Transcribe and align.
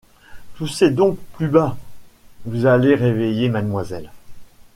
Toussez 0.55 0.89
donc 0.89 1.19
plus 1.33 1.47
bas!… 1.47 1.77
vous 2.45 2.65
allez 2.65 2.95
réveiller 2.95 3.49
Mademoiselle… 3.49 4.09